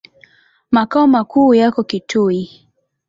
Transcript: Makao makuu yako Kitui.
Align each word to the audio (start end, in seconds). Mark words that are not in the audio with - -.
Makao 0.71 1.07
makuu 1.07 1.53
yako 1.53 1.83
Kitui. 1.83 2.49